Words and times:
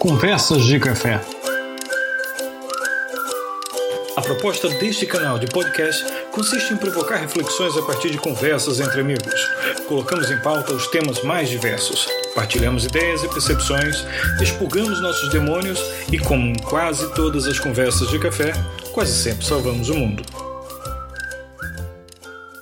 Conversas 0.00 0.64
de 0.64 0.80
Café. 0.80 1.20
A 4.16 4.22
proposta 4.22 4.66
deste 4.70 5.04
canal 5.04 5.38
de 5.38 5.46
podcast 5.46 6.02
consiste 6.32 6.72
em 6.72 6.78
provocar 6.78 7.16
reflexões 7.16 7.76
a 7.76 7.82
partir 7.82 8.08
de 8.08 8.16
conversas 8.16 8.80
entre 8.80 9.02
amigos. 9.02 9.46
Colocamos 9.86 10.30
em 10.30 10.40
pauta 10.40 10.72
os 10.72 10.86
temas 10.86 11.22
mais 11.22 11.50
diversos, 11.50 12.08
partilhamos 12.34 12.86
ideias 12.86 13.22
e 13.22 13.28
percepções, 13.28 14.06
expurgamos 14.40 15.02
nossos 15.02 15.28
demônios 15.28 15.78
e, 16.10 16.18
como 16.18 16.46
em 16.46 16.54
quase 16.54 17.14
todas 17.14 17.46
as 17.46 17.58
conversas 17.58 18.08
de 18.08 18.18
café, 18.18 18.54
quase 18.94 19.12
sempre 19.12 19.44
salvamos 19.44 19.90
o 19.90 19.94
mundo. 19.94 20.22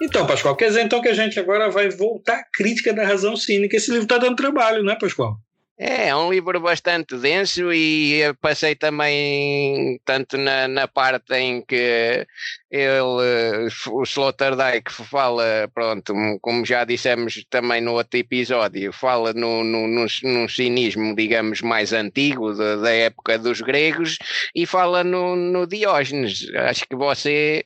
Então, 0.02 0.26
Pascoal, 0.26 0.56
quer 0.56 0.70
dizer 0.70 0.82
então 0.82 1.00
que 1.00 1.08
a 1.08 1.14
gente 1.14 1.38
agora 1.38 1.70
vai 1.70 1.88
voltar 1.88 2.34
à 2.34 2.44
crítica 2.52 2.92
da 2.92 3.06
razão 3.06 3.36
cínica. 3.36 3.76
Esse 3.76 3.92
livro 3.92 4.06
está 4.06 4.18
dando 4.18 4.34
trabalho, 4.34 4.82
né, 4.82 4.96
Pascoal? 5.00 5.38
É, 5.80 6.08
é 6.08 6.16
um 6.16 6.28
livro 6.28 6.58
bastante 6.58 7.16
denso 7.16 7.72
e 7.72 8.20
passei 8.40 8.74
também 8.74 10.00
tanto 10.04 10.36
na, 10.36 10.66
na 10.66 10.88
parte 10.88 11.32
em 11.34 11.64
que 11.64 12.26
ele, 12.68 13.00
o 13.88 14.02
Sloterdijk 14.02 14.90
fala, 14.90 15.70
pronto, 15.72 16.12
como 16.42 16.66
já 16.66 16.84
dissemos 16.84 17.44
também 17.48 17.80
no 17.80 17.92
outro 17.92 18.18
episódio, 18.18 18.92
fala 18.92 19.32
no, 19.32 19.62
no, 19.62 19.86
no 19.86 20.48
cinismo, 20.48 21.14
digamos, 21.14 21.62
mais 21.62 21.92
antigo 21.92 22.52
da, 22.54 22.74
da, 22.74 22.90
época 22.90 23.38
dos 23.38 23.60
gregos 23.60 24.18
e 24.52 24.66
fala 24.66 25.04
no, 25.04 25.36
no 25.36 25.64
Diógenes. 25.64 26.52
Acho 26.56 26.88
que 26.88 26.96
você 26.96 27.64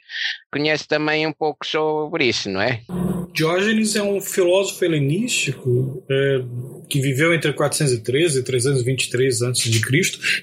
conhece 0.52 0.86
também 0.86 1.27
um 1.27 1.33
pouco 1.33 1.66
sobre 1.66 2.27
isso, 2.27 2.50
não 2.50 2.60
é? 2.60 2.83
Diógenes 3.32 3.96
é 3.96 4.02
um 4.02 4.20
filósofo 4.20 4.84
helenístico 4.84 6.04
é, 6.10 6.45
que 6.88 7.00
viveu 7.00 7.32
entre 7.32 7.50
413 7.52 8.41
e 8.41 8.42
323 8.42 9.42
a.C. 9.42 9.70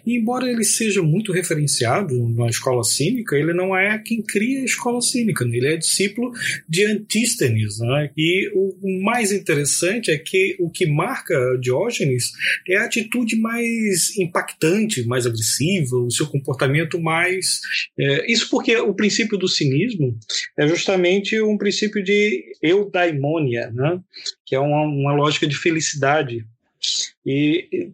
E 0.05 0.17
embora 0.17 0.49
ele 0.49 0.63
seja 0.63 1.03
muito 1.03 1.31
referenciado 1.31 2.27
na 2.29 2.47
escola 2.47 2.83
cínica, 2.83 3.35
ele 3.35 3.53
não 3.53 3.77
é 3.77 3.99
quem 3.99 4.23
cria 4.23 4.61
a 4.61 4.65
escola 4.65 4.99
cínica. 5.01 5.45
Né? 5.45 5.57
Ele 5.57 5.67
é 5.67 5.77
discípulo 5.77 6.31
de 6.67 6.85
Antístenes. 6.85 7.79
Né? 7.79 8.09
E 8.17 8.51
o 8.55 9.03
mais 9.03 9.31
interessante 9.31 10.09
é 10.09 10.17
que 10.17 10.55
o 10.59 10.71
que 10.71 10.87
marca 10.87 11.37
Diógenes 11.61 12.31
é 12.67 12.77
a 12.77 12.85
atitude 12.85 13.35
mais 13.35 14.17
impactante, 14.17 15.05
mais 15.05 15.27
agressiva, 15.27 15.97
o 15.97 16.09
seu 16.09 16.25
comportamento 16.25 16.99
mais. 16.99 17.59
É, 17.99 18.31
isso 18.31 18.49
porque 18.49 18.75
o 18.77 18.95
princípio 18.95 19.37
do 19.37 19.47
cinismo 19.47 20.17
é 20.57 20.67
justamente 20.67 21.39
um 21.39 21.57
princípio 21.57 22.03
de 22.03 22.43
eudaimonia, 22.79 23.71
né? 23.71 23.99
que 24.45 24.55
é 24.55 24.59
uma, 24.59 24.81
uma 24.83 25.13
lógica 25.13 25.47
de 25.47 25.55
felicidade. 25.55 26.45
E 27.25 27.91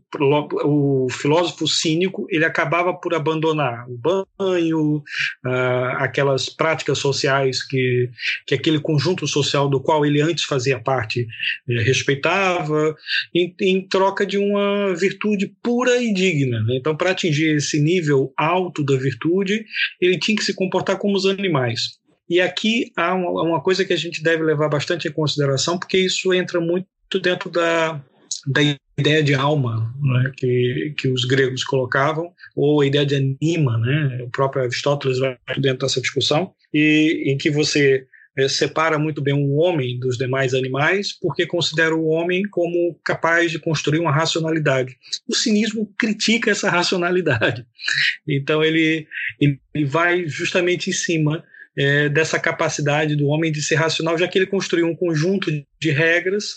o 0.64 1.08
filósofo 1.10 1.68
cínico 1.68 2.28
ele 2.30 2.46
acabava 2.46 2.94
por 2.94 3.16
abandonar 3.16 3.86
o 3.90 3.98
banho, 3.98 4.98
uh, 4.98 5.96
aquelas 5.98 6.50
práticas 6.50 7.00
sociais 7.00 7.64
que, 7.64 8.10
que 8.46 8.54
aquele 8.54 8.80
conjunto 8.80 9.28
social 9.28 9.68
do 9.68 9.82
qual 9.82 10.06
ele 10.06 10.22
antes 10.22 10.44
fazia 10.44 10.80
parte 10.80 11.28
eh, 11.68 11.82
respeitava, 11.82 12.96
em, 13.34 13.54
em, 13.60 13.82
troca 13.88 14.26
de 14.26 14.38
uma 14.38 14.94
virtude 14.96 15.52
pura 15.64 15.98
e 15.98 16.14
digna. 16.14 16.62
Né? 16.62 16.78
Então, 16.78 16.96
para 16.96 17.12
atingir 17.12 17.56
esse 17.56 17.82
nível 17.82 18.32
alto 18.38 18.86
da 18.86 18.96
virtude, 18.96 19.66
ele 20.00 20.20
tinha 20.20 20.38
que 20.38 20.44
se 20.44 20.54
comportar 20.54 20.98
como 20.98 21.18
os 21.18 21.26
animais. 21.26 22.00
E 22.30 22.42
aqui 22.42 22.92
há 22.98 23.14
uma, 23.14 23.62
coisa 23.62 23.86
que 23.86 23.94
a 23.94 23.98
gente 23.98 24.24
deve 24.24 24.44
levar 24.44 24.68
bastante 24.70 25.08
em 25.08 25.12
consideração, 25.12 25.78
porque 25.78 25.98
isso 25.98 26.34
entra 26.34 26.60
muito 26.60 26.88
dentro 27.22 27.50
da, 27.50 28.02
da 28.48 28.62
ideia 28.98 29.24
de 29.24 29.34
alma 29.34 29.94
né, 30.02 30.32
que, 30.36 30.94
que 30.98 31.08
os 31.08 31.26
gregos 31.26 31.64
colocavam, 31.64 32.32
ou 32.56 32.82
a 32.82 32.86
ideia 32.86 33.06
de 33.06 33.16
anima, 33.16 33.78
né, 33.78 34.24
o 34.24 34.30
próprio 34.30 34.64
Aristóteles 34.64 35.20
vai 35.20 35.38
dentro 35.60 35.86
dessa 35.86 36.02
discussão, 36.02 36.54
e 36.74 37.32
em 37.32 37.38
que 37.38 37.52
você 37.52 38.08
é, 38.38 38.50
separa 38.50 39.00
muito 39.00 39.22
bem 39.22 39.34
o 39.34 39.56
homem 39.56 39.98
dos 40.00 40.18
demais 40.18 40.54
animais, 40.54 41.18
porque 41.18 41.46
considera 41.46 41.96
o 41.96 42.08
homem 42.08 42.44
como 42.50 43.00
capaz 43.04 43.52
de 43.52 43.60
construir 43.60 44.00
uma 44.00 44.12
racionalidade. 44.12 44.98
O 45.28 45.34
cinismo 45.34 45.94
critica 45.98 46.52
essa 46.52 46.70
racionalidade. 46.70 47.66
Então 48.28 48.64
ele, 48.64 49.08
ele 49.40 49.60
vai 49.86 50.28
justamente 50.28 50.90
em 50.90 50.94
cima 50.94 51.44
é, 51.78 52.10
dessa 52.10 52.40
capacidade 52.40 53.16
do 53.16 53.28
homem 53.28 53.52
de 53.52 53.62
ser 53.62 53.76
racional, 53.76 54.18
já 54.18 54.28
que 54.28 54.38
ele 54.38 54.48
construiu 54.48 54.88
um 54.88 54.96
conjunto 54.96 55.52
de 55.80 55.92
regras 55.92 56.56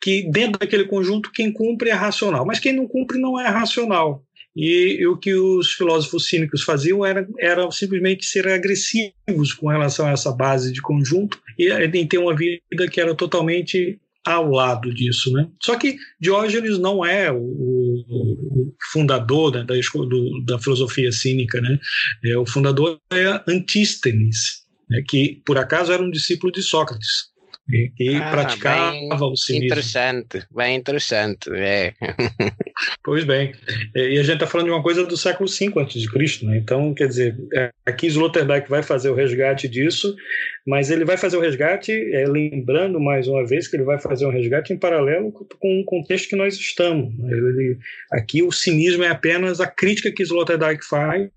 que, 0.00 0.28
dentro 0.30 0.58
daquele 0.58 0.84
conjunto, 0.84 1.30
quem 1.32 1.52
cumpre 1.52 1.90
é 1.90 1.94
racional, 1.94 2.44
mas 2.46 2.58
quem 2.58 2.72
não 2.72 2.86
cumpre 2.86 3.18
não 3.18 3.38
é 3.38 3.48
racional. 3.48 4.24
E, 4.56 4.96
e 5.00 5.06
o 5.06 5.18
que 5.18 5.34
os 5.34 5.74
filósofos 5.74 6.28
cínicos 6.28 6.62
faziam 6.62 7.04
era, 7.04 7.28
era 7.38 7.70
simplesmente 7.70 8.24
ser 8.24 8.48
agressivos 8.48 9.52
com 9.52 9.68
relação 9.68 10.06
a 10.06 10.12
essa 10.12 10.32
base 10.32 10.72
de 10.72 10.80
conjunto 10.80 11.38
e, 11.58 11.68
e 11.68 12.06
ter 12.06 12.16
uma 12.16 12.34
vida 12.34 12.88
que 12.90 12.98
era 12.98 13.14
totalmente 13.14 14.00
ao 14.24 14.50
lado 14.50 14.92
disso. 14.92 15.30
Né? 15.32 15.46
Só 15.62 15.76
que 15.76 15.96
Diógenes 16.18 16.78
não 16.78 17.04
é 17.04 17.30
o, 17.30 17.36
o 17.36 17.85
fundador 18.92 19.52
né, 19.52 19.64
da, 19.64 19.74
do, 19.74 20.44
da 20.44 20.58
filosofia 20.58 21.12
cínica. 21.12 21.60
Né? 21.60 21.78
É, 22.24 22.36
o 22.36 22.46
fundador 22.46 22.98
é 23.12 23.42
Antístenes, 23.48 24.64
né, 24.88 25.02
que 25.08 25.42
por 25.44 25.58
acaso 25.58 25.92
era 25.92 26.02
um 26.02 26.10
discípulo 26.10 26.52
de 26.52 26.62
Sócrates 26.62 27.36
e, 27.68 27.92
e 27.98 28.16
ah, 28.16 28.30
praticava 28.30 29.26
o 29.26 29.36
cinismo. 29.36 29.66
Interessante, 29.66 30.46
bem 30.54 30.76
interessante. 30.76 31.50
É. 31.52 31.94
pois 33.02 33.24
bem. 33.24 33.52
E 33.94 34.18
a 34.18 34.22
gente 34.22 34.34
está 34.34 34.46
falando 34.46 34.66
de 34.66 34.72
uma 34.72 34.82
coisa 34.82 35.04
do 35.04 35.16
século 35.16 35.48
V 35.48 35.72
a.C., 35.80 36.44
né? 36.44 36.58
Então, 36.58 36.92
quer 36.94 37.08
dizer, 37.08 37.36
é, 37.54 37.70
aqui 37.84 38.06
Sloterdijk 38.06 38.68
vai 38.68 38.82
fazer 38.82 39.08
o 39.08 39.14
resgate 39.14 39.68
disso, 39.68 40.14
mas 40.66 40.90
ele 40.90 41.04
vai 41.04 41.16
fazer 41.16 41.36
o 41.36 41.40
resgate, 41.40 41.92
é, 42.12 42.26
lembrando 42.26 43.00
mais 43.00 43.28
uma 43.28 43.46
vez 43.46 43.68
que 43.68 43.76
ele 43.76 43.84
vai 43.84 43.98
fazer 43.98 44.26
um 44.26 44.30
resgate 44.30 44.72
em 44.72 44.78
paralelo 44.78 45.32
com 45.32 45.80
o 45.80 45.84
contexto 45.84 46.28
que 46.28 46.36
nós 46.36 46.54
estamos. 46.54 47.16
Né? 47.18 47.30
Ele, 47.30 47.78
aqui 48.12 48.42
o 48.42 48.52
cinismo 48.52 49.04
é 49.04 49.08
apenas 49.08 49.60
a 49.60 49.66
crítica 49.66 50.12
que 50.12 50.22
Sloterdijk 50.22 50.84
faz, 50.84 51.30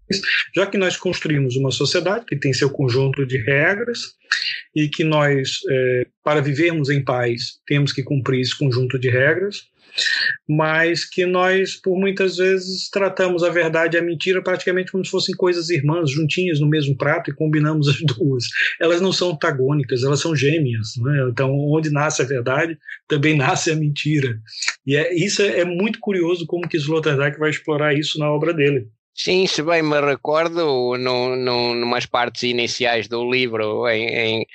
já 0.56 0.66
que 0.66 0.78
nós 0.78 0.98
construímos 0.98 1.56
uma 1.56 1.72
sociedade 1.72 2.26
que 2.26 2.36
tem 2.36 2.54
seu 2.54 2.70
conjunto 2.70 3.26
de 3.26 3.38
regras, 3.38 4.20
e 4.76 4.88
que 4.88 5.04
nós, 5.04 5.60
é, 5.70 6.08
para 6.24 6.42
vivermos 6.42 6.90
em 6.90 7.04
paz, 7.04 7.60
temos 7.66 7.92
que 7.92 8.04
cumprir 8.04 8.42
esse 8.42 8.58
conjunto 8.58 9.00
de 9.00 9.10
regras, 9.10 9.64
mas 10.48 11.06
que 11.06 11.26
nós, 11.26 11.76
por 11.76 11.98
muitas 11.98 12.38
vezes, 12.38 12.90
tratamos 12.90 13.44
a 13.44 13.50
verdade 13.50 13.96
e 13.96 14.00
a 14.00 14.04
mentira 14.04 14.42
praticamente 14.42 14.92
como 14.92 15.04
se 15.04 15.12
fossem 15.12 15.36
coisas 15.36 15.70
irmãs, 15.70 16.12
juntinhas 16.12 16.60
no 16.60 16.68
mesmo 16.68 16.98
prato 16.98 17.30
e 17.30 17.36
combinamos 17.36 17.88
as 17.88 18.02
duas. 18.16 18.46
Elas 18.80 19.02
não 19.02 19.12
são 19.12 19.32
antagônicas, 19.32 20.04
elas 20.04 20.22
são 20.22 20.36
gêmeas. 20.36 20.94
Né? 20.98 21.30
Então, 21.32 21.52
onde 21.52 21.90
nasce 21.90 22.22
a 22.22 22.26
verdade, 22.26 22.78
também 23.08 23.36
nasce 23.38 23.72
a 23.72 23.76
mentira. 23.76 24.40
E 24.86 24.96
é, 24.96 25.14
isso 25.14 25.42
é, 25.42 25.60
é 25.60 25.66
muito 25.66 26.00
curioso 26.00 26.46
como 26.46 26.68
que 26.68 26.78
Sloterdijk 26.78 27.38
vai 27.38 27.50
explorar 27.50 27.94
isso 27.94 28.20
na 28.20 28.32
obra 28.32 28.54
dele. 28.54 28.88
Sim, 29.22 29.46
se 29.48 29.62
bem 29.62 29.82
me 29.84 30.00
recordo, 30.00 30.96
no, 30.98 31.36
no, 31.36 31.76
numas 31.76 32.06
partes 32.06 32.44
iniciais 32.44 33.10
do 33.10 33.30
livro, 33.30 33.86
em, 33.90 34.08
em, 34.08 34.48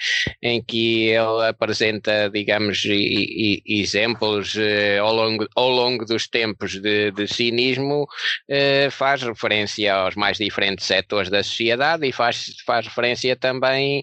em 0.42 0.62
que 0.62 1.08
ele 1.08 1.46
apresenta, 1.46 2.30
digamos, 2.30 2.82
e, 2.86 3.60
e, 3.66 3.82
exemplos 3.82 4.56
eh, 4.56 4.96
ao, 4.98 5.14
longo, 5.14 5.46
ao 5.54 5.68
longo 5.68 6.06
dos 6.06 6.26
tempos 6.26 6.80
de, 6.80 7.10
de 7.10 7.26
cinismo, 7.28 8.06
eh, 8.48 8.88
faz 8.90 9.22
referência 9.22 9.94
aos 9.94 10.14
mais 10.14 10.38
diferentes 10.38 10.86
setores 10.86 11.28
da 11.28 11.42
sociedade 11.42 12.06
e 12.08 12.12
faz, 12.12 12.54
faz 12.64 12.86
referência 12.86 13.36
também 13.36 14.02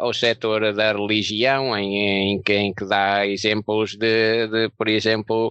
ao 0.00 0.12
setor 0.14 0.72
da 0.72 0.92
religião, 0.92 1.76
em, 1.76 2.32
em, 2.32 2.42
que, 2.42 2.54
em 2.54 2.72
que 2.72 2.84
dá 2.86 3.26
exemplos 3.26 3.94
de, 3.94 4.46
de, 4.48 4.70
por 4.70 4.88
exemplo, 4.88 5.50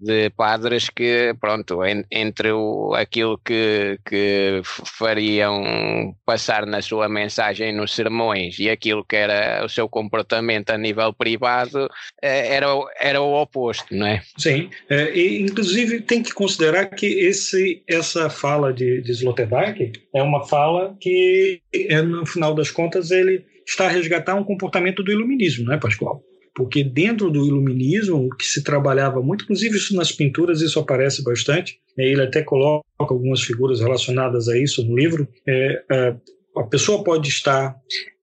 de 0.00 0.30
padres 0.30 0.88
que, 0.88 1.34
pronto, 1.40 1.84
en, 1.84 2.04
entre 2.10 2.52
o, 2.52 2.94
aqui 2.94 3.17
aquilo 3.18 3.38
que, 3.44 3.98
que 4.04 4.60
fariam 4.64 6.14
passar 6.24 6.66
na 6.66 6.80
sua 6.80 7.08
mensagem 7.08 7.74
nos 7.74 7.94
sermões 7.94 8.58
e 8.58 8.70
aquilo 8.70 9.04
que 9.04 9.16
era 9.16 9.64
o 9.64 9.68
seu 9.68 9.88
comportamento 9.88 10.70
a 10.70 10.78
nível 10.78 11.12
privado 11.12 11.88
eh, 12.22 12.54
era, 12.54 12.66
era 13.00 13.20
o 13.20 13.40
oposto, 13.40 13.94
não 13.94 14.06
é? 14.06 14.22
Sim, 14.36 14.70
é, 14.88 15.14
e 15.16 15.42
inclusive 15.42 16.00
tem 16.00 16.22
que 16.22 16.32
considerar 16.32 16.86
que 16.86 17.06
esse, 17.06 17.82
essa 17.88 18.30
fala 18.30 18.72
de, 18.72 19.02
de 19.02 19.12
Sloterdijk 19.12 19.92
é 20.14 20.22
uma 20.22 20.46
fala 20.46 20.96
que, 21.00 21.60
é, 21.74 22.00
no 22.02 22.24
final 22.24 22.54
das 22.54 22.70
contas, 22.70 23.10
ele 23.10 23.44
está 23.66 23.86
a 23.86 23.90
resgatar 23.90 24.34
um 24.34 24.44
comportamento 24.44 25.02
do 25.02 25.10
iluminismo, 25.10 25.66
não 25.66 25.74
é, 25.74 25.78
Pascoal? 25.78 26.22
Porque 26.58 26.82
dentro 26.82 27.30
do 27.30 27.46
iluminismo, 27.46 28.28
que 28.36 28.44
se 28.44 28.64
trabalhava 28.64 29.22
muito, 29.22 29.44
inclusive 29.44 29.76
isso 29.76 29.94
nas 29.94 30.10
pinturas, 30.10 30.60
isso 30.60 30.80
aparece 30.80 31.22
bastante, 31.22 31.78
ele 31.96 32.20
até 32.20 32.42
coloca 32.42 32.84
algumas 32.98 33.42
figuras 33.42 33.78
relacionadas 33.78 34.48
a 34.48 34.58
isso 34.58 34.84
no 34.84 34.98
livro, 34.98 35.28
é, 35.46 35.84
é, 35.88 36.16
a 36.56 36.64
pessoa 36.64 37.04
pode 37.04 37.28
estar. 37.28 37.76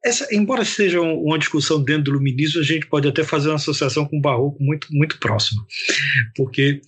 Essa, 0.04 0.28
embora 0.36 0.66
seja 0.66 1.00
uma 1.00 1.40
discussão 1.40 1.82
dentro 1.82 2.04
do 2.04 2.12
iluminismo, 2.12 2.60
a 2.60 2.66
gente 2.66 2.88
pode 2.88 3.08
até 3.08 3.24
fazer 3.24 3.48
uma 3.48 3.56
associação 3.56 4.06
com 4.06 4.18
o 4.18 4.22
barroco 4.22 4.62
muito, 4.62 4.90
muito 4.92 5.18
próxima, 5.18 5.66
porque 6.36 6.82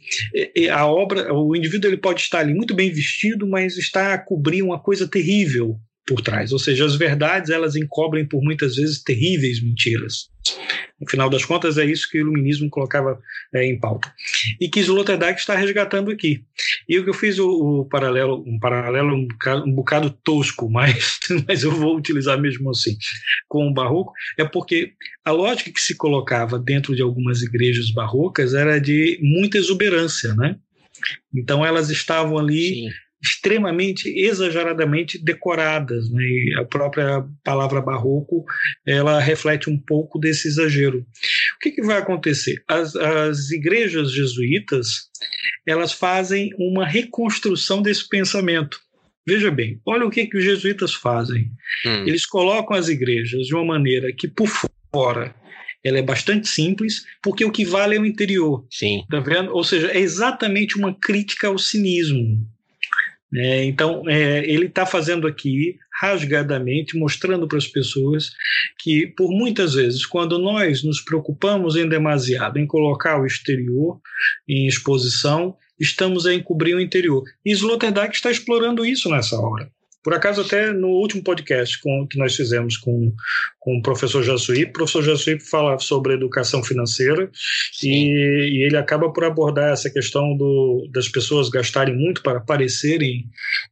a 0.70 0.86
obra, 0.86 1.34
o 1.34 1.56
indivíduo 1.56 1.90
ele 1.90 1.98
pode 1.98 2.20
estar 2.20 2.40
ali 2.40 2.54
muito 2.54 2.76
bem 2.76 2.92
vestido, 2.92 3.48
mas 3.48 3.78
está 3.78 4.14
a 4.14 4.18
cobrir 4.18 4.64
uma 4.64 4.80
coisa 4.82 5.08
terrível 5.08 5.80
por 6.06 6.22
trás, 6.22 6.52
ou 6.52 6.60
seja, 6.60 6.86
as 6.86 6.96
verdades 6.96 7.50
elas 7.50 7.78
encobrem 7.78 8.26
por 8.26 8.42
muitas 8.44 8.76
vezes 8.76 9.02
terríveis 9.02 9.64
mentiras. 9.64 10.30
No 11.00 11.10
final 11.10 11.30
das 11.30 11.46
contas, 11.46 11.78
é 11.78 11.86
isso 11.86 12.10
que 12.10 12.18
o 12.18 12.22
iluminismo 12.22 12.70
colocava 12.70 13.20
é, 13.54 13.64
em 13.66 13.80
pauta. 13.80 14.12
E 14.60 14.68
que 14.68 14.80
Sloterdijk 14.80 15.40
está 15.40 15.56
resgatando 15.56 16.10
aqui. 16.10 16.44
E 16.90 16.98
o 16.98 17.04
que 17.04 17.10
eu 17.10 17.14
fiz 17.14 17.38
o, 17.38 17.50
o 17.82 17.86
paralelo, 17.86 18.44
um 18.48 18.60
paralelo 18.60 19.16
um 19.16 19.28
bocado, 19.28 19.64
um 19.66 19.72
bocado, 19.74 20.10
tosco, 20.10 20.70
mas, 20.72 21.20
mas 21.48 21.64
eu 21.64 21.72
vou 21.72 21.96
utilizar 21.96 22.40
mesmo 22.40 22.72
assim, 22.72 22.98
com 23.48 23.68
o 23.68 23.74
barroco, 23.74 24.12
é 24.38 24.46
porque 24.46 24.94
a 25.24 25.32
lógica 25.32 25.72
que 25.72 25.80
se 25.80 25.96
colocava 25.96 26.58
dentro 26.58 26.96
de 26.96 27.02
algumas 27.02 27.42
igrejas 27.42 27.92
barrocas 27.92 28.54
era 28.54 28.80
de 28.80 29.20
muita 29.22 29.58
exuberância, 29.58 30.34
né? 30.34 30.58
Então 31.34 31.64
elas 31.64 31.92
estavam 31.92 32.40
ali 32.40 32.90
extremamente 33.22 34.10
exageradamente 34.10 35.18
decoradas, 35.24 36.10
né? 36.12 36.24
E 36.24 36.56
a 36.60 36.66
própria 36.66 37.26
palavra 37.44 37.82
barroco 37.82 38.46
ela 38.86 39.20
reflete 39.20 39.70
um 39.70 39.78
pouco 39.78 40.20
desse 40.20 40.48
exagero. 40.48 41.00
O 41.00 41.60
que, 41.60 41.72
que 41.72 41.82
vai 41.82 41.98
acontecer? 41.98 42.64
As, 42.68 42.96
as 42.96 43.50
igrejas 43.50 44.12
jesuítas 44.12 45.10
elas 45.66 45.92
fazem 45.92 46.52
uma 46.58 46.86
reconstrução 46.86 47.82
desse 47.82 48.08
pensamento. 48.08 48.80
Veja 49.28 49.52
bem, 49.52 49.82
olha 49.86 50.06
o 50.06 50.10
que, 50.10 50.26
que 50.26 50.38
os 50.38 50.44
jesuítas 50.44 50.94
fazem. 50.94 51.52
Hum. 51.86 52.08
Eles 52.08 52.26
colocam 52.26 52.78
as 52.78 52.88
igrejas 52.88 53.48
de 53.48 53.54
uma 53.54 53.66
maneira 53.66 54.14
que 54.14 54.28
por 54.28 54.48
fora 54.94 55.36
ela 55.84 56.00
é 56.00 56.02
bastante 56.02 56.48
simples, 56.48 57.04
porque 57.22 57.46
o 57.46 57.52
que 57.52 57.66
vale 57.66 57.96
é 57.96 58.00
o 58.00 58.06
interior. 58.06 58.66
Sim. 58.70 59.04
Tá 59.10 59.20
vendo? 59.20 59.54
Ou 59.54 59.64
seja, 59.64 59.92
é 59.92 60.00
exatamente 60.00 60.78
uma 60.78 60.94
crítica 60.94 61.48
ao 61.48 61.58
cinismo. 61.58 62.46
É, 63.34 63.66
então, 63.66 64.04
é, 64.08 64.50
ele 64.50 64.68
está 64.68 64.86
fazendo 64.86 65.28
aqui, 65.28 65.78
rasgadamente, 66.02 66.98
mostrando 66.98 67.48
para 67.48 67.58
as 67.58 67.68
pessoas 67.68 68.32
que, 68.80 69.08
por 69.18 69.30
muitas 69.30 69.74
vezes, 69.74 70.06
quando 70.06 70.40
nós 70.40 70.84
nos 70.84 71.02
preocupamos 71.02 71.76
em 71.76 71.88
demasiado 71.88 72.58
em 72.58 72.66
colocar 72.66 73.20
o 73.20 73.26
exterior 73.26 74.00
em 74.48 74.66
exposição, 74.66 75.56
estamos 75.80 76.26
a 76.26 76.34
encobrir 76.34 76.76
o 76.76 76.82
interior. 76.82 77.24
E 77.46 77.52
Sloterdijk 77.52 78.16
está 78.16 78.32
explorando 78.32 78.86
isso 78.86 79.10
nessa 79.10 79.38
hora. 79.38 79.70
Por 80.08 80.14
acaso, 80.14 80.40
até 80.40 80.72
no 80.72 80.88
último 80.88 81.22
podcast 81.22 81.82
com, 81.82 82.08
que 82.10 82.18
nós 82.18 82.34
fizemos 82.34 82.78
com, 82.78 83.14
com 83.60 83.78
o 83.78 83.82
professor 83.82 84.24
Jassuí, 84.24 84.64
o 84.64 84.72
professor 84.72 85.04
Jassuí 85.04 85.38
fala 85.38 85.78
sobre 85.80 86.14
educação 86.14 86.64
financeira 86.64 87.30
e, 87.84 87.90
e, 87.90 88.66
ele 88.66 88.78
acaba 88.78 89.12
por 89.12 89.26
abordar 89.26 89.74
essa 89.74 89.90
questão 89.90 90.38
do, 90.38 90.88
das 90.94 91.10
pessoas 91.10 91.50
gastarem 91.50 91.94
muito 91.94 92.24
para 92.24 92.40
parecerem 92.40 93.26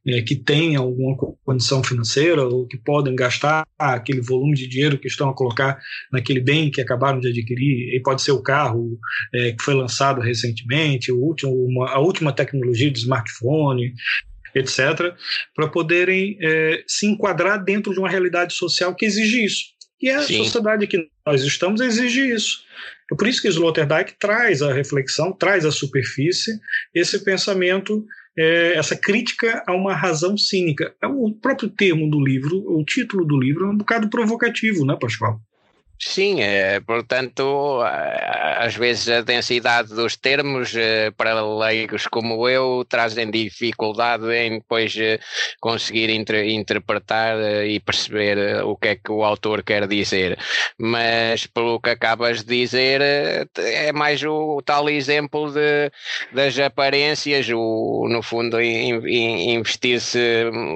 é, 0.06 0.20
que 0.20 0.36
têm 0.36 0.76
alguma 0.76 1.16
condição 1.42 1.82
financeira 1.82 2.44
ou 2.46 2.66
que 2.66 2.76
podem 2.76 3.16
gastar 3.16 3.66
aquele 3.78 4.20
volume 4.20 4.54
de 4.56 4.68
dinheiro 4.68 4.98
que 4.98 5.08
estão 5.08 5.30
a 5.30 5.34
colocar 5.34 5.78
naquele 6.12 6.40
bem 6.40 6.70
que 6.70 6.82
acabaram 6.82 7.18
de 7.18 7.28
adquirir, 7.28 7.96
e 7.96 8.02
pode 8.02 8.20
ser 8.20 8.32
o 8.32 8.42
carro 8.42 8.98
é, 9.34 9.52
que 9.52 9.62
foi 9.62 9.72
lançado 9.72 10.20
recentemente, 10.20 11.10
o 11.10 11.18
último, 11.18 11.54
uma, 11.64 11.92
a 11.92 11.98
última 11.98 12.30
tecnologia 12.30 12.90
de 12.90 12.98
smartphone, 12.98 13.94
etc., 14.58 15.14
para 15.54 15.68
poderem 15.68 16.38
é, 16.40 16.82
se 16.86 17.06
enquadrar 17.06 17.62
dentro 17.62 17.92
de 17.92 17.98
uma 17.98 18.08
realidade 18.08 18.54
social 18.54 18.94
que 18.94 19.04
exige 19.04 19.44
isso. 19.44 19.64
E 20.00 20.10
a 20.10 20.22
Sim. 20.22 20.38
sociedade 20.38 20.86
que 20.86 21.08
nós 21.26 21.42
estamos 21.42 21.80
exige 21.80 22.28
isso. 22.30 22.64
É 23.10 23.16
por 23.16 23.26
isso 23.26 23.40
que 23.40 23.48
Sloterdijk 23.48 24.14
traz 24.18 24.62
a 24.62 24.72
reflexão, 24.72 25.32
traz 25.32 25.64
à 25.64 25.70
superfície 25.70 26.52
esse 26.94 27.24
pensamento, 27.24 28.04
é, 28.36 28.74
essa 28.74 28.96
crítica 28.96 29.62
a 29.66 29.72
uma 29.72 29.94
razão 29.94 30.36
cínica. 30.36 30.94
É 31.02 31.06
o 31.06 31.32
próprio 31.32 31.68
termo 31.68 32.10
do 32.10 32.22
livro, 32.22 32.62
o 32.66 32.84
título 32.84 33.24
do 33.24 33.38
livro 33.38 33.66
é 33.66 33.70
um 33.70 33.76
bocado 33.76 34.10
provocativo, 34.10 34.84
né, 34.84 34.96
Pascoal? 35.00 35.40
Sim, 35.98 36.42
é, 36.42 36.78
portanto, 36.80 37.80
às 37.82 38.74
vezes 38.76 39.08
a 39.08 39.22
densidade 39.22 39.94
dos 39.94 40.14
termos 40.14 40.74
eh, 40.76 41.10
para 41.12 41.40
leigos 41.42 42.06
como 42.06 42.46
eu 42.48 42.84
trazem 42.86 43.30
dificuldade 43.30 44.30
em 44.30 44.58
depois 44.58 44.94
eh, 44.98 45.18
conseguir 45.58 46.10
inter, 46.10 46.46
interpretar 46.50 47.38
e 47.66 47.80
perceber 47.80 48.62
o 48.64 48.76
que 48.76 48.88
é 48.88 48.96
que 48.96 49.10
o 49.10 49.24
autor 49.24 49.62
quer 49.62 49.86
dizer. 49.88 50.38
Mas 50.78 51.46
pelo 51.46 51.80
que 51.80 51.88
acabas 51.90 52.42
de 52.44 52.58
dizer, 52.58 53.00
é 53.56 53.90
mais 53.92 54.22
o, 54.22 54.60
tal 54.62 54.90
exemplo 54.90 55.50
de, 55.50 55.90
das 56.30 56.58
aparências, 56.58 57.48
o, 57.48 58.06
no 58.10 58.20
fundo, 58.22 58.60
investir-se 58.60 60.18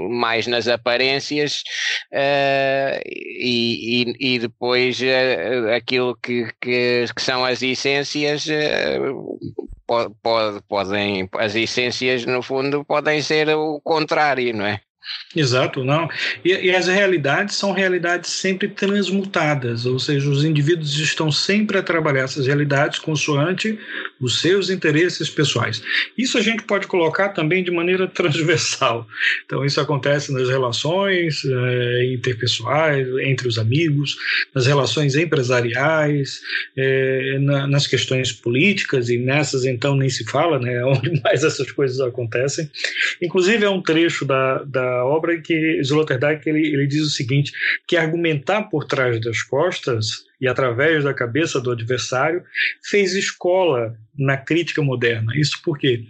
mais 0.08 0.46
nas 0.46 0.66
aparências 0.66 1.62
e, 2.12 4.14
e, 4.18 4.34
e 4.34 4.38
depois 4.38 4.98
aquilo 5.74 6.16
que, 6.16 6.46
que, 6.60 7.04
que, 7.14 7.22
são 7.22 7.44
as 7.44 7.62
essências 7.62 8.46
pode, 9.86 10.14
pode, 10.22 10.62
podem 10.62 11.28
as 11.34 11.54
essências 11.54 12.24
no 12.24 12.42
fundo 12.42 12.84
podem 12.84 13.20
ser 13.22 13.48
o 13.50 13.80
contrário, 13.80 14.54
não 14.54 14.66
é? 14.66 14.80
Exato, 15.34 15.84
não. 15.84 16.08
E, 16.44 16.50
e, 16.50 16.74
as 16.74 16.88
realidades 16.88 17.54
são 17.54 17.72
realidades 17.72 18.30
sempre 18.30 18.68
transmutadas, 18.68 19.86
ou 19.86 19.98
seja, 19.98 20.28
os 20.28 20.44
indivíduos 20.44 20.98
estão 20.98 21.30
sempre 21.30 21.78
a 21.78 21.82
trabalhar 21.82 22.24
essas 22.24 22.46
realidades 22.46 22.98
consoante 22.98 23.78
os 24.20 24.40
seus 24.40 24.70
interesses 24.70 25.30
pessoais. 25.30 25.82
Isso 26.18 26.36
a 26.36 26.40
gente 26.40 26.64
pode 26.64 26.86
colocar 26.88 27.30
também 27.30 27.62
de 27.62 27.70
maneira 27.70 28.06
transversal. 28.10 29.06
Então, 29.46 29.64
isso 29.64 29.80
acontece 29.80 30.32
nas 30.32 30.48
relações 30.48 31.44
é, 31.44 32.12
interpessoais, 32.12 33.06
entre 33.22 33.46
os 33.46 33.56
amigos, 33.56 34.16
nas 34.52 34.66
relações 34.66 35.14
empresariais, 35.14 36.40
é, 36.76 37.38
na, 37.40 37.66
nas 37.68 37.86
questões 37.86 38.32
políticas, 38.32 39.08
e 39.08 39.16
nessas 39.16 39.64
então 39.64 39.94
nem 39.94 40.10
se 40.10 40.24
fala, 40.24 40.58
né, 40.58 40.82
onde 40.84 41.20
mais 41.22 41.44
essas 41.44 41.70
coisas 41.70 42.00
acontecem. 42.00 42.68
Inclusive, 43.22 43.64
é 43.64 43.70
um 43.70 43.80
trecho 43.80 44.24
da, 44.24 44.64
da 44.64 44.89
obra 45.04 45.20
obra 45.30 45.40
que 45.40 45.78
Sloterdijk 45.80 46.48
ele, 46.48 46.66
ele 46.66 46.86
diz 46.86 47.02
o 47.02 47.10
seguinte, 47.10 47.52
que 47.86 47.96
argumentar 47.96 48.64
por 48.64 48.84
trás 48.84 49.20
das 49.20 49.42
costas 49.42 50.24
e 50.40 50.48
através 50.48 51.04
da 51.04 51.14
cabeça 51.14 51.60
do 51.60 51.70
adversário 51.70 52.42
fez 52.82 53.14
escola 53.14 53.94
na 54.18 54.36
crítica 54.36 54.82
moderna. 54.82 55.32
Isso 55.36 55.60
porque 55.62 56.04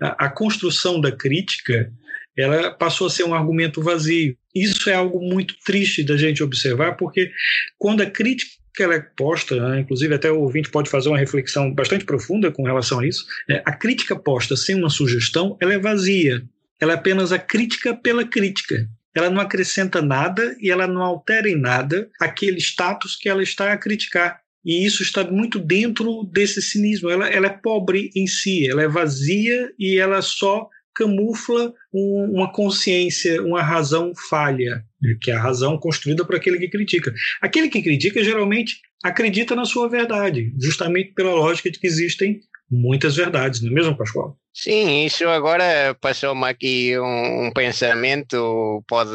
a, 0.00 0.26
a 0.26 0.28
construção 0.28 1.00
da 1.00 1.12
crítica 1.12 1.92
ela 2.36 2.70
passou 2.70 3.06
a 3.06 3.10
ser 3.10 3.24
um 3.24 3.34
argumento 3.34 3.82
vazio. 3.82 4.36
Isso 4.54 4.90
é 4.90 4.94
algo 4.94 5.20
muito 5.20 5.54
triste 5.64 6.02
da 6.02 6.16
gente 6.16 6.42
observar, 6.42 6.96
porque 6.96 7.30
quando 7.78 8.02
a 8.02 8.10
crítica 8.10 8.56
ela 8.78 8.94
é 8.94 9.00
posta, 9.00 9.56
né? 9.56 9.80
inclusive 9.80 10.14
até 10.14 10.30
o 10.30 10.40
ouvinte 10.40 10.70
pode 10.70 10.90
fazer 10.90 11.08
uma 11.08 11.16
reflexão 11.18 11.72
bastante 11.72 12.04
profunda 12.04 12.52
com 12.52 12.62
relação 12.62 13.00
a 13.00 13.06
isso, 13.06 13.24
é, 13.48 13.62
a 13.64 13.72
crítica 13.72 14.14
posta 14.14 14.54
sem 14.54 14.74
uma 14.74 14.90
sugestão, 14.90 15.56
ela 15.62 15.72
é 15.72 15.78
vazia. 15.78 16.42
Ela 16.80 16.92
é 16.92 16.94
apenas 16.96 17.32
a 17.32 17.38
crítica 17.38 17.94
pela 17.94 18.24
crítica. 18.24 18.88
Ela 19.14 19.30
não 19.30 19.40
acrescenta 19.40 20.02
nada 20.02 20.54
e 20.60 20.70
ela 20.70 20.86
não 20.86 21.02
altera 21.02 21.48
em 21.48 21.58
nada 21.58 22.10
aquele 22.20 22.58
status 22.58 23.16
que 23.16 23.28
ela 23.28 23.42
está 23.42 23.72
a 23.72 23.78
criticar. 23.78 24.38
E 24.64 24.84
isso 24.84 25.02
está 25.02 25.24
muito 25.24 25.58
dentro 25.58 26.24
desse 26.24 26.60
cinismo. 26.60 27.08
Ela, 27.08 27.28
ela 27.28 27.46
é 27.46 27.50
pobre 27.50 28.10
em 28.14 28.26
si, 28.26 28.68
ela 28.68 28.82
é 28.82 28.88
vazia 28.88 29.72
e 29.78 29.96
ela 29.96 30.20
só 30.20 30.68
camufla 30.94 31.72
um, 31.92 32.30
uma 32.32 32.50
consciência, 32.50 33.42
uma 33.42 33.62
razão 33.62 34.12
falha, 34.28 34.82
que 35.20 35.30
é 35.30 35.34
a 35.34 35.40
razão 35.40 35.78
construída 35.78 36.24
por 36.24 36.34
aquele 36.34 36.58
que 36.58 36.68
critica. 36.68 37.14
Aquele 37.40 37.68
que 37.68 37.82
critica 37.82 38.24
geralmente 38.24 38.80
acredita 39.04 39.54
na 39.54 39.66
sua 39.66 39.88
verdade, 39.88 40.52
justamente 40.58 41.12
pela 41.12 41.34
lógica 41.34 41.70
de 41.70 41.78
que 41.78 41.86
existem 41.86 42.40
muitas 42.70 43.14
verdades, 43.14 43.60
não 43.60 43.70
é 43.70 43.74
mesmo, 43.74 43.96
Pascoal? 43.96 44.36
Sim, 44.58 45.04
isso 45.04 45.28
agora 45.28 45.94
passou-me 46.00 46.46
aqui 46.48 46.98
um, 46.98 47.46
um, 47.48 47.50
pensamento, 47.52 48.82
pode, 48.88 49.10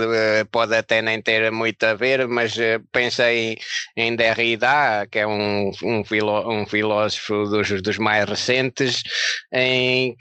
pode 0.51 0.75
até 0.75 1.01
nem 1.01 1.19
ter 1.19 1.51
muito 1.51 1.81
a 1.83 1.95
ver, 1.95 2.27
mas 2.27 2.55
eh, 2.59 2.79
pensei 2.91 3.57
em 3.97 4.15
Derrida, 4.15 5.07
que 5.09 5.17
é 5.17 5.25
um, 5.25 5.71
um, 5.83 6.03
filó, 6.05 6.47
um 6.47 6.63
filósofo 6.67 7.45
dos, 7.45 7.81
dos 7.81 7.97
mais 7.97 8.29
recentes, 8.29 9.01
em 9.51 10.15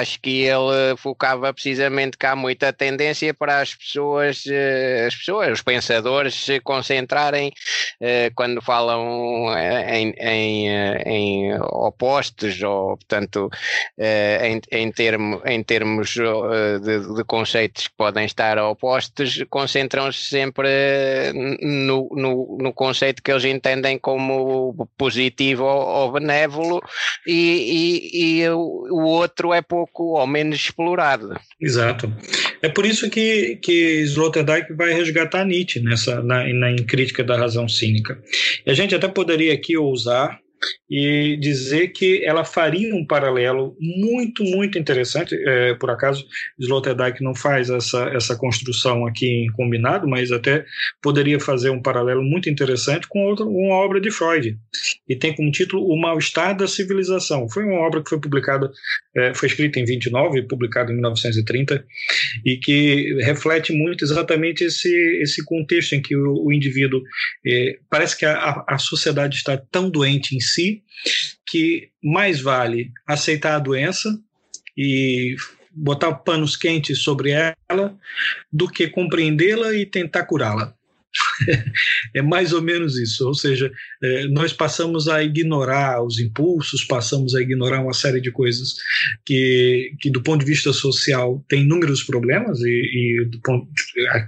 acho 0.00 0.20
que 0.20 0.42
ele 0.42 0.96
focava 0.98 1.54
precisamente 1.54 2.18
que 2.18 2.26
há 2.26 2.34
muita 2.34 2.72
tendência 2.72 3.32
para 3.32 3.60
as 3.60 3.72
pessoas, 3.76 4.42
eh, 4.48 5.04
as 5.06 5.14
pessoas, 5.14 5.52
os 5.52 5.62
pensadores 5.62 6.34
se 6.34 6.58
concentrarem 6.58 7.52
eh, 8.00 8.30
quando 8.34 8.60
falam 8.60 9.56
em, 9.56 10.12
em, 10.18 10.68
em 11.06 11.54
opostos, 11.62 12.60
ou 12.60 12.96
portanto 12.96 13.48
em 14.42 14.63
em, 14.70 14.90
termo, 14.90 15.40
em 15.44 15.62
termos 15.62 16.16
uh, 16.16 16.80
de, 16.80 17.14
de, 17.14 17.24
conceitos 17.24 17.88
que 17.88 17.94
podem 17.96 18.24
estar 18.24 18.58
opostos, 18.58 19.42
concentram-se 19.50 20.24
sempre 20.24 20.68
no, 21.62 22.08
no, 22.12 22.58
no, 22.60 22.72
conceito 22.72 23.22
que 23.22 23.30
eles 23.30 23.44
entendem 23.44 23.98
como 23.98 24.88
positivo 24.96 25.64
ou, 25.64 25.86
ou 25.86 26.12
benévolo 26.12 26.82
e, 27.26 28.10
e, 28.12 28.40
e, 28.42 28.48
o 28.50 29.02
outro 29.04 29.52
é 29.52 29.62
pouco 29.62 30.18
ou 30.18 30.26
menos 30.26 30.56
explorado. 30.56 31.34
Exato. 31.60 32.12
É 32.62 32.68
por 32.68 32.86
isso 32.86 33.10
que, 33.10 33.56
que 33.56 34.02
Sloterdijk 34.02 34.72
vai 34.72 34.92
resgatar 34.92 35.44
Nietzsche 35.44 35.80
nessa, 35.80 36.22
na, 36.22 36.44
na 36.52 36.74
crítica 36.86 37.22
da 37.22 37.36
razão 37.36 37.68
cínica. 37.68 38.18
E 38.66 38.70
a 38.70 38.74
gente 38.74 38.94
até 38.94 39.08
poderia 39.08 39.52
aqui 39.54 39.76
ousar 39.76 40.38
e 40.88 41.36
dizer 41.40 41.88
que 41.88 42.24
ela 42.24 42.44
faria 42.44 42.94
um 42.94 43.06
paralelo 43.06 43.76
muito, 43.80 44.44
muito 44.44 44.78
interessante. 44.78 45.34
É, 45.46 45.74
por 45.74 45.90
acaso, 45.90 46.24
Sloterdijk 46.58 47.22
não 47.22 47.34
faz 47.34 47.70
essa, 47.70 48.04
essa 48.14 48.36
construção 48.36 49.06
aqui 49.06 49.26
em 49.26 49.52
combinado, 49.52 50.06
mas 50.06 50.30
até 50.30 50.64
poderia 51.02 51.40
fazer 51.40 51.70
um 51.70 51.82
paralelo 51.82 52.22
muito 52.22 52.48
interessante 52.48 53.08
com 53.08 53.24
outra, 53.24 53.44
uma 53.44 53.74
obra 53.74 54.00
de 54.00 54.10
Freud. 54.10 54.56
E 55.08 55.16
tem 55.16 55.34
como 55.34 55.50
título 55.50 55.86
O 55.86 56.00
Mal-Estar 56.00 56.56
da 56.56 56.68
Civilização. 56.68 57.48
Foi 57.48 57.64
uma 57.64 57.80
obra 57.80 58.02
que 58.02 58.10
foi 58.10 58.20
publicada, 58.20 58.70
é, 59.16 59.34
foi 59.34 59.48
escrita 59.48 59.80
em 59.80 59.84
29 59.84 60.38
e 60.38 60.46
publicada 60.46 60.92
em 60.92 60.94
1930, 60.94 61.84
e 62.44 62.56
que 62.56 63.16
reflete 63.22 63.72
muito 63.72 64.04
exatamente 64.04 64.64
esse, 64.64 64.88
esse 65.20 65.44
contexto 65.44 65.94
em 65.94 66.02
que 66.02 66.16
o, 66.16 66.46
o 66.46 66.52
indivíduo. 66.52 67.02
É, 67.46 67.78
parece 67.90 68.16
que 68.16 68.24
a, 68.24 68.64
a 68.68 68.78
sociedade 68.78 69.36
está 69.36 69.56
tão 69.56 69.90
doente 69.90 70.36
em 70.36 70.40
si 70.40 70.53
que 71.46 71.90
mais 72.02 72.40
vale 72.40 72.92
aceitar 73.06 73.56
a 73.56 73.58
doença 73.58 74.18
e 74.76 75.36
botar 75.70 76.12
panos 76.14 76.56
quentes 76.56 76.98
sobre 76.98 77.30
ela 77.30 77.96
do 78.52 78.68
que 78.68 78.88
compreendê-la 78.88 79.74
e 79.74 79.84
tentar 79.84 80.24
curá-la. 80.24 80.74
é 82.14 82.22
mais 82.22 82.52
ou 82.52 82.62
menos 82.62 82.98
isso. 82.98 83.26
Ou 83.26 83.34
seja, 83.34 83.70
é, 84.02 84.26
nós 84.28 84.52
passamos 84.52 85.08
a 85.08 85.22
ignorar 85.22 86.02
os 86.04 86.18
impulsos, 86.18 86.84
passamos 86.84 87.34
a 87.34 87.42
ignorar 87.42 87.80
uma 87.82 87.92
série 87.92 88.20
de 88.20 88.30
coisas 88.30 88.74
que, 89.24 89.92
que 90.00 90.10
do 90.10 90.22
ponto 90.22 90.44
de 90.44 90.50
vista 90.50 90.72
social, 90.72 91.44
tem 91.48 91.62
inúmeros 91.62 92.02
problemas, 92.02 92.60
e, 92.60 92.68
e 92.68 93.38
ponto, 93.42 93.68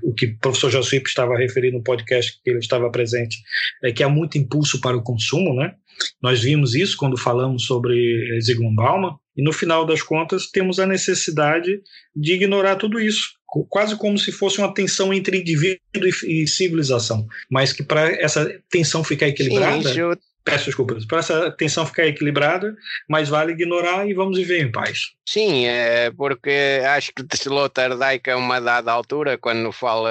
o 0.02 0.14
que 0.14 0.26
o 0.26 0.38
professor 0.38 0.70
Josuípe 0.70 1.08
estava 1.08 1.36
referindo 1.36 1.78
no 1.78 1.82
podcast 1.82 2.40
que 2.42 2.50
ele 2.50 2.58
estava 2.58 2.90
presente, 2.90 3.38
é 3.82 3.92
que 3.92 4.02
há 4.02 4.08
muito 4.08 4.38
impulso 4.38 4.80
para 4.80 4.96
o 4.96 5.02
consumo, 5.02 5.54
né? 5.54 5.74
Nós 6.22 6.42
vimos 6.42 6.74
isso 6.74 6.96
quando 6.96 7.16
falamos 7.16 7.64
sobre 7.64 8.38
Zygmunt 8.40 8.74
Bauman, 8.74 9.16
e 9.36 9.42
no 9.42 9.52
final 9.52 9.84
das 9.84 10.02
contas 10.02 10.46
temos 10.46 10.78
a 10.78 10.86
necessidade 10.86 11.80
de 12.14 12.32
ignorar 12.32 12.76
tudo 12.76 12.98
isso, 12.98 13.34
quase 13.68 13.96
como 13.96 14.18
se 14.18 14.32
fosse 14.32 14.58
uma 14.58 14.72
tensão 14.72 15.12
entre 15.12 15.38
indivíduo 15.38 15.80
e, 16.24 16.46
civilização, 16.46 17.26
mas 17.50 17.72
que 17.72 17.82
para 17.82 18.10
essa 18.20 18.50
tensão 18.70 19.04
ficar 19.04 19.28
equilibrada, 19.28 19.92
Sim, 19.92 20.00
eu... 20.00 20.18
peço 20.44 20.66
desculpas, 20.66 21.04
para 21.04 21.18
essa 21.18 21.50
tensão 21.50 21.84
ficar 21.84 22.06
equilibrada, 22.06 22.74
mais 23.08 23.28
vale 23.28 23.52
ignorar 23.52 24.08
e 24.08 24.14
vamos 24.14 24.38
viver 24.38 24.62
em 24.62 24.72
paz. 24.72 25.12
Sim, 25.28 25.66
é 25.66 26.10
porque 26.10 26.80
acho 26.86 27.12
que 27.12 27.24
Sloterdijk 27.34 28.30
a 28.30 28.36
uma 28.36 28.60
dada 28.60 28.92
altura, 28.92 29.36
quando 29.36 29.70
fala 29.72 30.10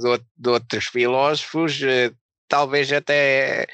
de, 0.00 0.22
de 0.36 0.48
outros 0.48 0.84
filósofos, 0.86 1.82
eh, 1.82 2.12
talvez 2.48 2.92
até 2.92 3.66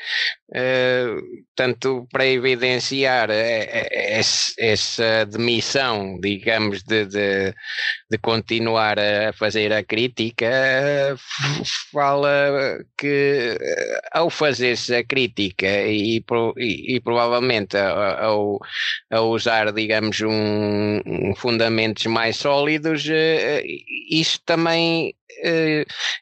uh, 0.50 1.22
tanto 1.54 2.06
para 2.10 2.26
evidenciar 2.26 3.30
uh, 3.30 3.34
essa 4.58 5.26
demissão, 5.26 6.18
digamos, 6.20 6.82
de, 6.82 7.06
de, 7.06 7.54
de, 8.10 8.18
continuar 8.18 8.98
a 8.98 9.32
fazer 9.32 9.72
a 9.72 9.82
crítica, 9.82 10.50
fala 11.92 12.78
que 12.98 13.56
ao 14.12 14.30
fazer-se 14.30 14.94
a 14.94 15.04
crítica 15.04 15.66
e, 15.66 16.22
e, 16.58 16.96
e 16.96 17.00
provavelmente 17.00 17.76
ao, 17.76 18.58
ao, 19.10 19.30
usar, 19.30 19.72
digamos, 19.72 20.20
um, 20.20 21.00
um 21.06 21.34
fundamentos 21.34 22.06
mais 22.06 22.36
sólidos, 22.36 23.06
isso 24.10 24.40
também 24.44 25.14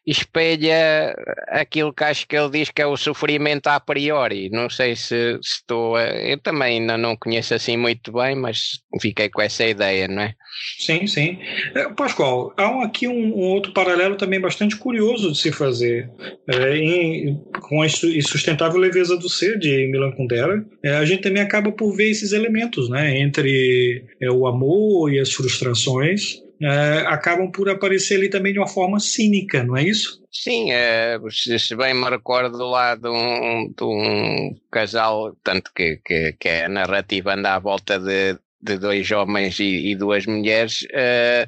espelha 0.07 1.15
aquilo 1.49 1.93
que 1.93 2.05
acho 2.05 2.27
que 2.27 2.37
ele 2.37 2.51
diz 2.51 2.71
que 2.71 2.83
é 2.83 2.87
o 2.87 2.97
sofrimento 2.97 3.67
a 3.69 3.81
priori. 3.81 4.18
Não 4.51 4.69
sei 4.69 4.97
se, 4.97 5.39
se 5.43 5.61
estou. 5.61 5.97
A, 5.97 6.05
eu 6.07 6.39
também 6.39 6.81
ainda 6.81 6.97
não 6.97 7.17
conheço 7.17 7.55
assim 7.55 7.77
muito 7.77 8.13
bem, 8.13 8.35
mas 8.35 8.81
fiquei 9.01 9.29
com 9.29 9.43
essa 9.43 9.65
ideia, 9.65 10.09
não 10.09 10.23
é? 10.23 10.35
Sim, 10.79 11.07
sim. 11.07 11.39
É, 11.75 11.89
Pascoal, 11.91 12.53
há 12.57 12.85
aqui 12.85 13.07
um, 13.07 13.37
um, 13.37 13.41
outro 13.51 13.73
paralelo 13.73 14.17
também 14.17 14.41
bastante 14.41 14.77
curioso 14.77 15.33
de 15.33 15.39
se 15.39 15.53
fazer. 15.53 16.11
É, 16.49 16.77
em, 16.77 17.41
com 17.69 17.83
a 17.83 17.87
insustentável 17.87 18.79
leveza 18.79 19.17
do 19.17 19.29
ser 19.29 19.59
de 19.59 19.87
Milan 19.89 20.13
Kundera, 20.13 20.65
é, 20.83 20.97
a 20.97 21.05
gente 21.05 21.23
também 21.23 21.43
acaba 21.43 21.71
por 21.71 21.95
ver 21.95 22.11
esses 22.11 22.33
elementos, 22.33 22.89
né? 22.89 23.19
Entre 23.21 24.05
é, 24.21 24.31
o 24.31 24.47
amor 24.47 25.13
e 25.13 25.19
as 25.19 25.33
frustrações 25.33 26.48
é, 26.61 27.05
acabam 27.07 27.51
por 27.51 27.69
aparecer 27.69 28.17
ali 28.17 28.29
também 28.29 28.53
de 28.53 28.59
uma 28.59 28.69
forma 28.69 28.99
cínica, 28.99 29.63
não 29.63 29.77
é 29.77 29.85
isso? 29.85 30.23
Sim, 30.31 30.73
é, 30.73 31.19
se 31.31 31.75
bem 31.77 31.95
me 31.95 32.09
recordo 32.09 32.59
lá 32.65 32.95
de 32.95 33.09
um, 33.09 33.73
de 33.73 33.85
um 33.85 34.55
casal, 34.71 35.37
tanto 35.43 35.73
que, 35.75 36.01
que, 36.05 36.33
que 36.35 36.49
a 36.49 36.69
narrativa 36.69 37.35
anda 37.35 37.55
à 37.55 37.59
volta 37.59 37.99
de, 37.99 38.39
de 38.61 38.77
dois 38.77 39.11
homens 39.13 39.59
e, 39.61 39.91
e 39.91 39.95
duas 39.95 40.27
mulheres, 40.27 40.83
uh, 40.83 41.47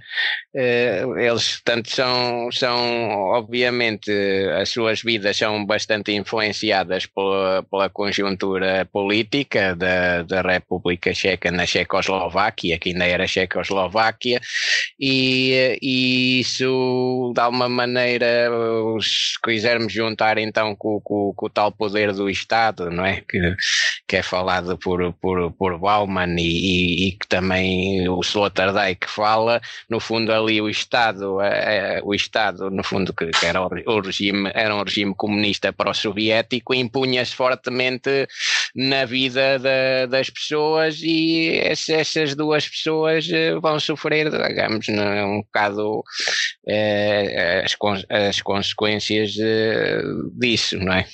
uh, 0.55 1.19
eles 1.19 1.61
tanto 1.65 1.91
são, 1.91 2.51
são, 2.53 2.79
obviamente, 3.33 4.11
as 4.61 4.69
suas 4.69 5.03
vidas 5.03 5.37
são 5.37 5.65
bastante 5.67 6.13
influenciadas 6.13 7.07
pela, 7.07 7.65
pela 7.65 7.91
conjuntura 7.91 8.89
política 8.93 9.75
da, 9.75 10.23
da 10.23 10.41
República 10.41 11.13
Checa 11.13 11.51
na 11.51 11.67
Checoslováquia, 11.67 12.79
que 12.79 12.91
ainda 12.91 13.07
era 13.07 13.27
Checoslováquia, 13.27 14.41
e, 14.99 15.79
e 15.83 16.41
isso, 16.41 17.33
de 17.35 17.41
alguma 17.41 17.69
maneira, 17.69 18.49
se 19.01 19.41
quisermos 19.43 19.93
juntar 19.93 20.39
então 20.39 20.77
com, 20.77 21.01
com, 21.01 21.33
com, 21.35 21.47
o 21.47 21.51
tal 21.51 21.73
poder 21.73 22.13
do 22.13 22.31
Estado, 22.31 22.91
não 22.91 23.05
é? 23.05 23.23
Que, 23.29 23.57
que 24.07 24.17
é 24.17 24.23
falado 24.23 24.79
por, 24.79 25.13
por, 25.15 25.53
por 25.53 25.79
Bauman 25.79 26.37
e, 26.39 27.00
e 27.00 27.00
e 27.01 27.13
que 27.13 27.27
também 27.27 28.07
o 28.09 28.21
Sloterdijk 28.21 29.09
fala, 29.09 29.61
no 29.89 29.99
fundo 29.99 30.33
ali 30.33 30.61
o 30.61 30.69
Estado, 30.69 31.41
é, 31.41 31.97
é, 31.97 32.01
o 32.03 32.15
Estado 32.15 32.71
no 32.71 32.85
fundo 32.85 33.15
que, 33.15 33.27
que 33.29 33.47
era 33.47 33.63
o 33.63 34.01
regime, 34.01 34.51
era 34.55 34.75
um 34.75 34.83
regime 34.83 35.15
comunista 35.15 35.73
pró-soviético, 35.73 36.75
impunha-se 36.75 37.35
fortemente 37.35 38.29
na 38.75 39.07
vida 39.07 39.59
da, 39.59 40.07
das 40.07 40.29
pessoas 40.29 41.01
e 41.03 41.59
essas 41.59 42.35
duas 42.35 42.69
pessoas 42.69 43.29
eh, 43.31 43.55
vão 43.61 43.81
sofrer, 43.81 44.31
digamos, 44.31 44.87
um 44.89 45.43
bocado 45.43 46.05
as, 47.65 47.77
as 48.09 48.43
consequências 48.43 49.35
disso, 50.39 50.79
não 50.79 50.93
é? 50.93 51.07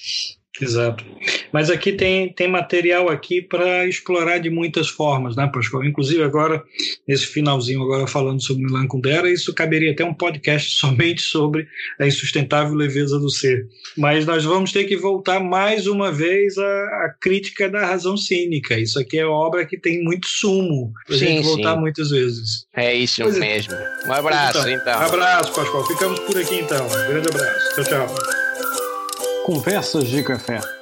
Exato. 0.61 1.05
Mas 1.53 1.71
aqui 1.71 1.93
tem, 1.93 2.33
tem 2.33 2.49
material 2.49 3.09
aqui 3.09 3.43
para 3.43 3.87
explorar 3.87 4.39
de 4.39 4.51
muitas 4.51 4.89
formas, 4.89 5.37
né, 5.37 5.51
Pascoal? 5.53 5.85
Inclusive 5.85 6.23
agora, 6.23 6.63
nesse 7.07 7.27
finalzinho, 7.27 7.83
agora 7.83 8.07
falando 8.07 8.43
sobre 8.43 8.65
Milan 8.65 8.87
Kundera, 8.87 9.31
isso 9.31 9.55
caberia 9.55 9.93
até 9.93 10.05
um 10.05 10.15
podcast 10.15 10.71
somente 10.77 11.23
sobre 11.23 11.67
a 12.01 12.07
insustentável 12.07 12.75
leveza 12.75 13.19
do 13.19 13.31
ser. 13.31 13.67
Mas 13.97 14.25
nós 14.25 14.45
vamos 14.45 14.73
ter 14.73 14.85
que 14.85 14.97
voltar 14.97 15.41
mais 15.41 15.87
uma 15.87 16.11
vez 16.11 16.57
à, 16.59 16.63
à 16.63 17.15
crítica 17.21 17.69
da 17.69 17.85
razão 17.85 18.17
cínica. 18.17 18.79
Isso 18.79 18.99
aqui 18.99 19.19
é 19.19 19.27
obra 19.27 19.67
que 19.67 19.79
tem 19.79 20.03
muito 20.03 20.27
sumo 20.27 20.93
para 21.07 21.17
gente 21.17 21.45
voltar 21.45 21.75
sim. 21.75 21.81
muitas 21.81 22.11
vezes. 22.11 22.67
É 22.75 22.95
isso 22.95 23.23
pois 23.23 23.37
é. 23.37 23.41
mesmo. 23.41 23.75
É. 23.75 24.09
Um 24.09 24.13
abraço, 24.13 24.59
então, 24.59 24.71
então. 24.71 25.01
Um 25.01 25.05
abraço, 25.05 25.53
Pascoal. 25.55 25.87
Ficamos 25.87 26.21
por 26.21 26.39
aqui 26.39 26.57
então. 26.57 26.87
Um 26.87 27.09
grande 27.09 27.29
abraço. 27.29 27.75
Tchau, 27.75 27.85
tchau. 27.85 28.46
Conversas 29.47 30.11
de 30.11 30.25
Café. 30.25 30.76